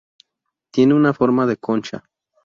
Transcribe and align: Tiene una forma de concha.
Tiene 0.71 0.95
una 0.95 1.13
forma 1.13 1.45
de 1.45 1.57
concha. 1.57 2.03